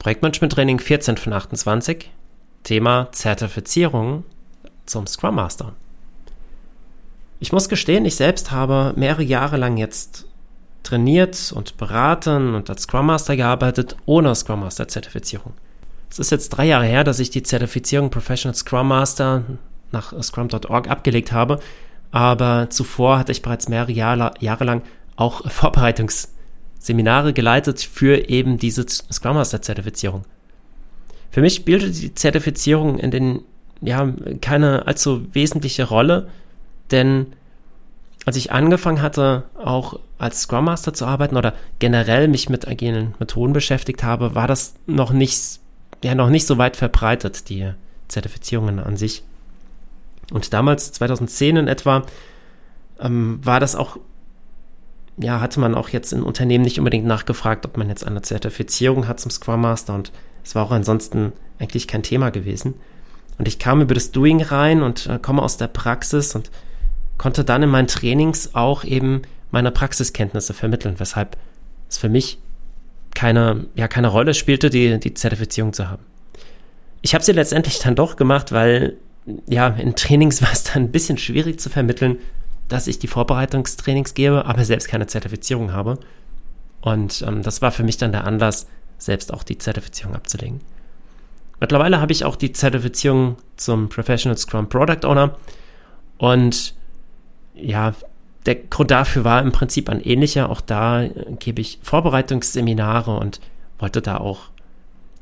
[0.00, 2.10] Projektmanagement Training 14 von 28.
[2.62, 4.24] Thema Zertifizierung
[4.86, 5.74] zum Scrum Master.
[7.38, 10.24] Ich muss gestehen, ich selbst habe mehrere Jahre lang jetzt
[10.84, 15.52] trainiert und beraten und als Scrum Master gearbeitet, ohne Scrum Master Zertifizierung.
[16.10, 19.44] Es ist jetzt drei Jahre her, dass ich die Zertifizierung Professional Scrum Master
[19.92, 21.60] nach scrum.org abgelegt habe,
[22.10, 24.80] aber zuvor hatte ich bereits mehrere Jahre, Jahre lang
[25.16, 26.28] auch Vorbereitungs-
[26.80, 30.24] Seminare geleitet für eben diese Scrum Master Zertifizierung.
[31.30, 33.42] Für mich spielte die Zertifizierung in den,
[33.82, 36.28] ja, keine allzu wesentliche Rolle,
[36.90, 37.26] denn
[38.24, 43.14] als ich angefangen hatte, auch als Scrum Master zu arbeiten oder generell mich mit agilen
[43.18, 45.60] Methoden beschäftigt habe, war das noch nicht,
[46.02, 47.72] ja, noch nicht so weit verbreitet, die
[48.08, 49.22] Zertifizierungen an sich.
[50.32, 52.04] Und damals, 2010 in etwa,
[53.00, 53.98] ähm, war das auch
[55.22, 59.06] ja, hatte man auch jetzt in Unternehmen nicht unbedingt nachgefragt, ob man jetzt eine Zertifizierung
[59.06, 60.12] hat zum Scrum Master und
[60.44, 62.74] es war auch ansonsten eigentlich kein Thema gewesen.
[63.38, 66.50] Und ich kam über das Doing rein und äh, komme aus der Praxis und
[67.18, 71.36] konnte dann in meinen Trainings auch eben meine Praxiskenntnisse vermitteln, weshalb
[71.88, 72.38] es für mich
[73.14, 76.02] keine, ja, keine Rolle spielte, die, die Zertifizierung zu haben.
[77.02, 78.96] Ich habe sie letztendlich dann doch gemacht, weil
[79.46, 82.18] ja, in Trainings war es dann ein bisschen schwierig zu vermitteln,
[82.70, 85.98] dass ich die Vorbereitungstrainings gebe, aber selbst keine Zertifizierung habe.
[86.80, 90.60] Und ähm, das war für mich dann der Anlass, selbst auch die Zertifizierung abzulegen.
[91.58, 95.36] Mittlerweile habe ich auch die Zertifizierung zum Professional Scrum Product Owner.
[96.16, 96.74] Und
[97.54, 97.94] ja,
[98.46, 100.48] der Grund dafür war im Prinzip ein ähnlicher.
[100.48, 103.40] Auch da äh, gebe ich Vorbereitungsseminare und
[103.78, 104.50] wollte da auch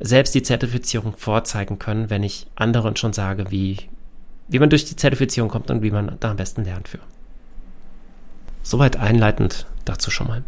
[0.00, 3.78] selbst die Zertifizierung vorzeigen können, wenn ich anderen schon sage, wie,
[4.48, 7.00] wie man durch die Zertifizierung kommt und wie man da am besten lernt für.
[8.62, 10.42] Soweit einleitend dazu schon mal.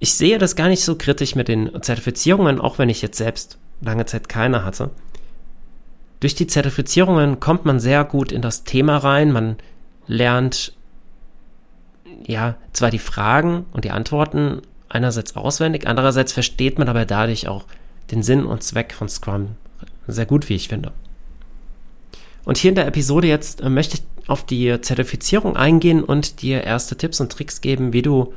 [0.00, 3.58] Ich sehe das gar nicht so kritisch mit den Zertifizierungen, auch wenn ich jetzt selbst
[3.80, 4.90] lange Zeit keine hatte.
[6.20, 9.56] Durch die Zertifizierungen kommt man sehr gut in das Thema rein, man
[10.08, 10.72] lernt
[12.26, 17.66] ja zwar die Fragen und die Antworten einerseits auswendig, andererseits versteht man aber dadurch auch
[18.10, 19.50] den Sinn und Zweck von Scrum
[20.08, 20.92] sehr gut, wie ich finde.
[22.44, 26.62] Und hier in der Episode jetzt äh, möchte ich auf die Zertifizierung eingehen und dir
[26.62, 28.34] erste Tipps und Tricks geben, wie du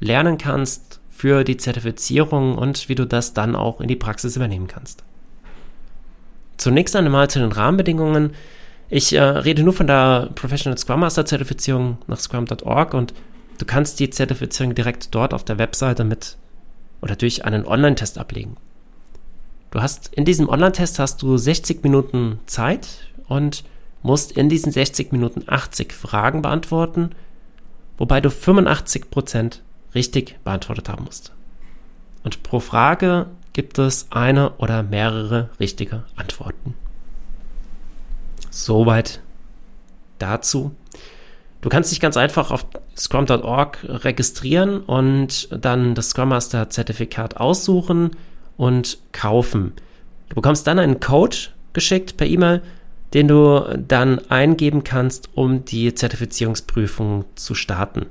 [0.00, 4.66] lernen kannst für die Zertifizierung und wie du das dann auch in die Praxis übernehmen
[4.66, 5.04] kannst.
[6.56, 8.32] Zunächst einmal zu den Rahmenbedingungen.
[8.88, 13.12] Ich äh, rede nur von der Professional Scrum Master Zertifizierung nach scrum.org und
[13.58, 16.36] du kannst die Zertifizierung direkt dort auf der Webseite mit
[17.02, 18.56] oder durch einen Online-Test ablegen.
[19.70, 22.88] Du hast in diesem Online-Test hast du 60 Minuten Zeit
[23.28, 23.64] und
[24.02, 27.10] musst in diesen 60 Minuten 80 Fragen beantworten,
[27.98, 29.60] wobei du 85%
[29.94, 31.32] richtig beantwortet haben musst.
[32.22, 36.74] Und pro Frage gibt es eine oder mehrere richtige Antworten.
[38.50, 39.20] Soweit
[40.18, 40.74] dazu.
[41.60, 48.10] Du kannst dich ganz einfach auf scrum.org registrieren und dann das Scrum Master Zertifikat aussuchen
[48.56, 49.72] und kaufen.
[50.28, 51.36] Du bekommst dann einen Code
[51.72, 52.62] geschickt per E-Mail
[53.14, 58.06] den du dann eingeben kannst, um die Zertifizierungsprüfung zu starten.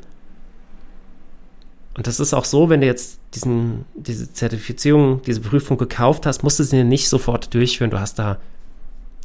[1.96, 6.44] Und das ist auch so, wenn du jetzt diesen, diese Zertifizierung, diese Prüfung gekauft hast,
[6.44, 7.90] musst du sie nicht sofort durchführen.
[7.90, 8.38] Du hast da,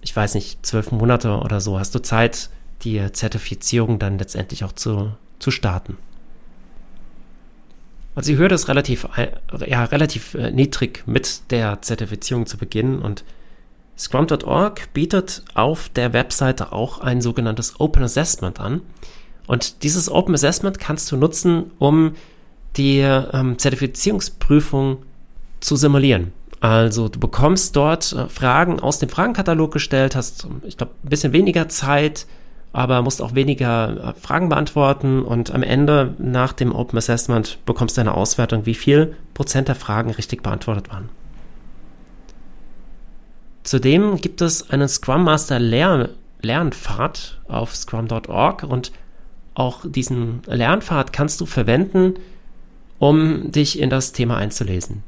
[0.02, 2.50] ich weiß nicht, zwölf Monate oder so, hast du Zeit,
[2.82, 5.98] die Zertifizierung dann letztendlich auch zu, zu starten.
[8.14, 9.06] Also die Hürde ist relativ,
[9.66, 13.24] ja, relativ äh, niedrig mit der Zertifizierung zu beginnen und
[14.00, 18.80] Scrum.org bietet auf der Webseite auch ein sogenanntes Open Assessment an.
[19.46, 22.14] Und dieses Open Assessment kannst du nutzen, um
[22.78, 25.02] die ähm, Zertifizierungsprüfung
[25.60, 26.32] zu simulieren.
[26.60, 31.34] Also du bekommst dort äh, Fragen aus dem Fragenkatalog gestellt, hast, ich glaube, ein bisschen
[31.34, 32.26] weniger Zeit,
[32.72, 37.98] aber musst auch weniger äh, Fragen beantworten und am Ende nach dem Open Assessment bekommst
[37.98, 41.10] du eine Auswertung, wie viel Prozent der Fragen richtig beantwortet waren.
[43.70, 46.08] Zudem gibt es einen Scrum Master Lern
[46.42, 48.90] Lernpfad auf scrum.org und
[49.54, 52.14] auch diesen Lernpfad kannst du verwenden,
[52.98, 55.04] um dich in das Thema einzulesen.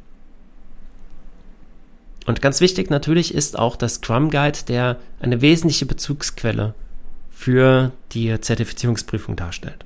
[2.26, 6.72] Und ganz wichtig natürlich ist auch das Scrum Guide, der eine wesentliche Bezugsquelle
[7.32, 9.84] für die Zertifizierungsprüfung darstellt.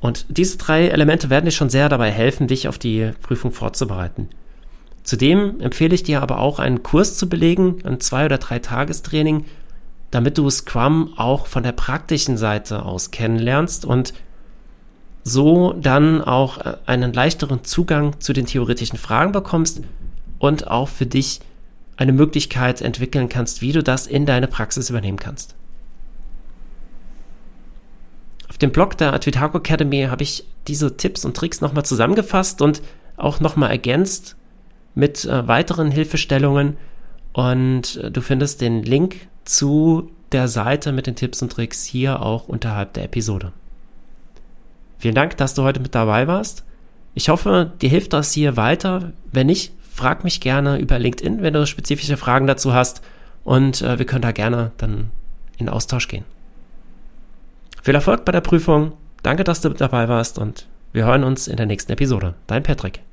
[0.00, 4.30] Und diese drei Elemente werden dir schon sehr dabei helfen, dich auf die Prüfung vorzubereiten.
[5.06, 9.44] Zudem empfehle ich dir aber auch einen Kurs zu belegen, ein zwei oder drei Tagestraining,
[10.10, 14.14] damit du Scrum auch von der praktischen Seite aus kennenlernst und
[15.22, 19.80] so dann auch äh, einen leichteren Zugang zu den theoretischen Fragen bekommst
[20.40, 21.38] und auch für dich
[21.96, 25.54] eine Möglichkeit entwickeln kannst, wie du das in deine Praxis übernehmen kannst.
[28.48, 32.82] Auf dem Blog der Advitaco Academy habe ich diese Tipps und Tricks nochmal zusammengefasst und
[33.16, 34.36] auch nochmal ergänzt
[34.96, 36.76] mit äh, weiteren Hilfestellungen.
[37.32, 42.20] Und äh, du findest den Link zu der Seite mit den Tipps und Tricks hier
[42.20, 43.52] auch unterhalb der Episode.
[44.98, 46.64] Vielen Dank, dass du heute mit dabei warst.
[47.14, 49.12] Ich hoffe, dir hilft das hier weiter.
[49.30, 53.02] Wenn nicht, frag mich gerne über LinkedIn, wenn du spezifische Fragen dazu hast.
[53.44, 55.10] Und äh, wir können da gerne dann
[55.58, 56.24] in Austausch gehen.
[57.82, 58.92] Viel Erfolg bei der Prüfung.
[59.22, 62.34] Danke, dass du mit dabei warst und wir hören uns in der nächsten Episode.
[62.46, 63.05] Dein Patrick.